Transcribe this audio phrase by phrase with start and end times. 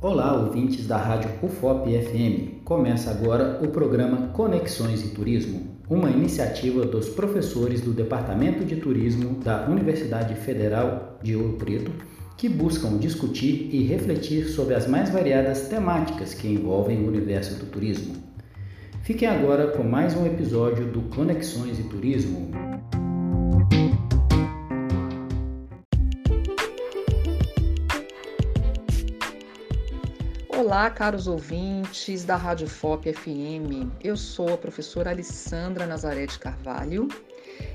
[0.00, 2.62] Olá, ouvintes da Rádio UFOP FM.
[2.64, 9.40] Começa agora o programa Conexões e Turismo, uma iniciativa dos professores do Departamento de Turismo
[9.40, 11.90] da Universidade Federal de Ouro Preto,
[12.36, 17.66] que buscam discutir e refletir sobre as mais variadas temáticas que envolvem o universo do
[17.66, 18.14] turismo.
[19.02, 22.52] Fiquem agora com mais um episódio do Conexões e Turismo.
[30.58, 33.92] Olá, caros ouvintes da Rádio FOP FM.
[34.02, 37.06] Eu sou a professora Alessandra Nazaré de Carvalho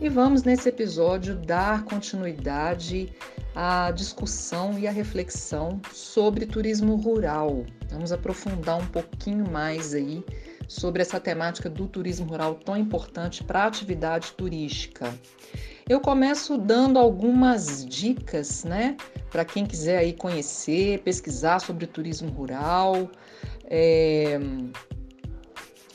[0.00, 3.14] e vamos nesse episódio dar continuidade
[3.54, 7.64] à discussão e à reflexão sobre turismo rural.
[7.90, 10.24] Vamos aprofundar um pouquinho mais aí
[10.66, 15.14] sobre essa temática do turismo rural tão importante para a atividade turística.
[15.86, 18.96] Eu começo dando algumas dicas, né,
[19.30, 23.10] para quem quiser aí conhecer, pesquisar sobre turismo rural.
[23.64, 24.38] É...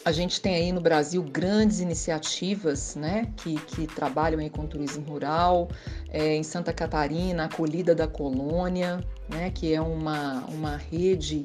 [0.06, 5.04] A gente tem aí no Brasil grandes iniciativas, né, que, que trabalham aí com turismo
[5.06, 5.70] rural.
[6.10, 11.44] É, em Santa Catarina, a Acolhida da Colônia, né, que é uma, uma rede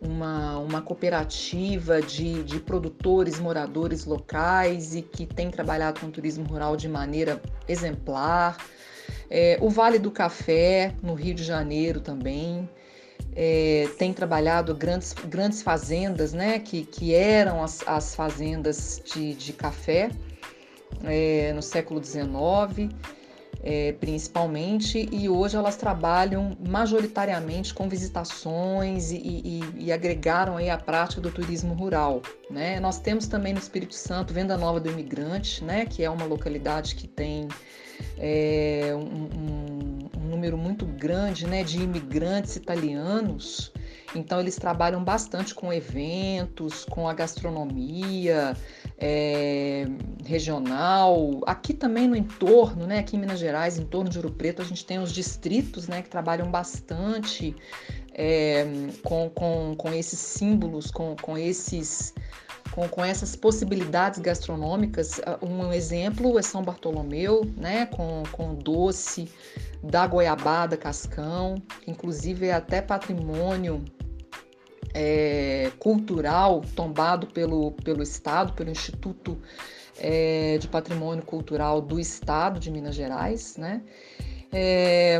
[0.00, 6.76] uma, uma cooperativa de, de produtores, moradores locais e que tem trabalhado com turismo rural
[6.76, 8.56] de maneira exemplar.
[9.30, 12.68] É, o Vale do Café, no Rio de Janeiro também,
[13.34, 19.52] é, tem trabalhado grandes, grandes fazendas, né, que, que eram as, as fazendas de, de
[19.52, 20.10] café
[21.04, 22.92] é, no século XIX
[23.62, 30.76] é, principalmente, e hoje elas trabalham majoritariamente com visitações e, e, e, agregaram aí a
[30.76, 32.22] prática do turismo rural.
[32.50, 32.80] Né?
[32.80, 35.86] Nós temos também no Espírito Santo Venda Nova do Imigrante, né?
[35.86, 37.46] que é uma localidade que tem
[38.18, 43.72] é, um, um, um, número muito grande né, de imigrantes italianos.
[44.14, 48.54] Então, eles trabalham bastante com eventos, com a gastronomia,
[49.04, 49.84] é,
[50.24, 51.40] regional.
[51.44, 54.64] Aqui também no entorno, né, aqui em Minas Gerais, em torno de Ouro Preto, a
[54.64, 57.56] gente tem os distritos né, que trabalham bastante
[58.14, 58.64] é,
[59.02, 62.14] com, com, com esses símbolos, com, com esses.
[62.70, 65.20] Com, com, essas possibilidades gastronômicas.
[65.42, 69.28] Um exemplo é São Bartolomeu, né, com, com doce
[69.82, 73.84] da goiabada cascão, inclusive é até patrimônio
[74.94, 79.38] é, cultural tombado pelo, pelo Estado, pelo Instituto
[79.98, 83.82] é, de Patrimônio Cultural do Estado de Minas Gerais, né?
[84.52, 85.18] É,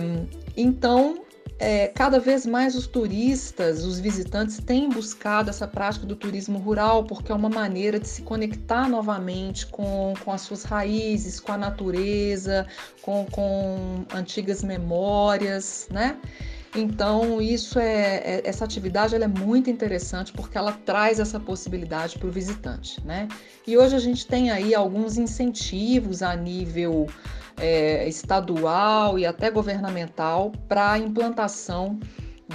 [0.57, 1.25] então,
[1.59, 7.05] é, cada vez mais os turistas, os visitantes têm buscado essa prática do turismo rural,
[7.05, 11.57] porque é uma maneira de se conectar novamente com, com as suas raízes, com a
[11.57, 12.67] natureza,
[13.01, 16.19] com, com antigas memórias, né?
[16.75, 22.29] Então, isso é, é essa atividade é muito interessante porque ela traz essa possibilidade para
[22.29, 23.29] o visitante, né?
[23.67, 27.07] E hoje a gente tem aí alguns incentivos a nível
[27.59, 32.01] é, estadual e até governamental para a implantação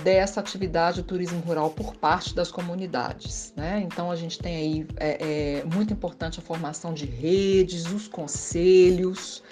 [0.04, 3.54] dessa atividade de turismo rural por parte das comunidades.
[3.56, 3.84] Né?
[3.86, 9.44] Então a gente tem aí é, é muito importante a formação de redes, os conselhos,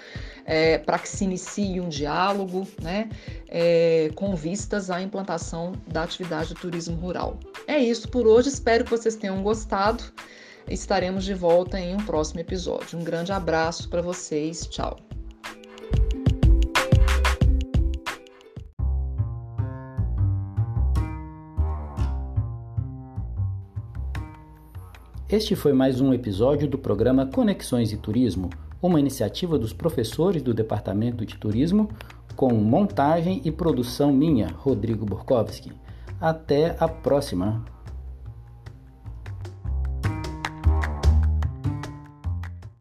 [0.46, 3.10] é, para que se inicie um diálogo né,
[3.48, 7.38] é, com vistas à implantação da atividade de turismo rural.
[7.66, 10.04] É isso por hoje, espero que vocês tenham gostado.
[10.68, 12.98] Estaremos de volta em um próximo episódio.
[12.98, 14.96] Um grande abraço para vocês, tchau.
[25.28, 28.48] Este foi mais um episódio do programa Conexões e Turismo
[28.80, 31.88] uma iniciativa dos professores do Departamento de Turismo,
[32.34, 35.72] com montagem e produção minha, Rodrigo Borkowski.
[36.20, 37.75] Até a próxima!